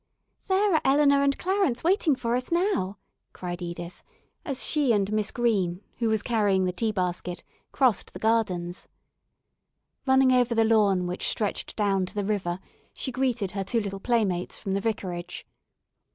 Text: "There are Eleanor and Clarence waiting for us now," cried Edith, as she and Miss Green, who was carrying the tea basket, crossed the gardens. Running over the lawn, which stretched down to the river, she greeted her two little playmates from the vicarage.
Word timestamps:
"There 0.47 0.73
are 0.73 0.81
Eleanor 0.83 1.21
and 1.21 1.37
Clarence 1.37 1.83
waiting 1.83 2.15
for 2.15 2.35
us 2.35 2.51
now," 2.51 2.97
cried 3.33 3.61
Edith, 3.61 4.01
as 4.43 4.63
she 4.65 4.93
and 4.93 5.13
Miss 5.13 5.29
Green, 5.29 5.83
who 5.99 6.09
was 6.09 6.23
carrying 6.23 6.65
the 6.65 6.71
tea 6.71 6.91
basket, 6.91 7.43
crossed 7.71 8.11
the 8.13 8.17
gardens. 8.17 8.87
Running 10.07 10.31
over 10.31 10.55
the 10.55 10.65
lawn, 10.65 11.05
which 11.05 11.27
stretched 11.29 11.75
down 11.75 12.07
to 12.07 12.15
the 12.15 12.25
river, 12.25 12.59
she 12.95 13.11
greeted 13.11 13.51
her 13.51 13.63
two 13.63 13.79
little 13.79 13.99
playmates 13.99 14.57
from 14.57 14.73
the 14.73 14.81
vicarage. 14.81 15.45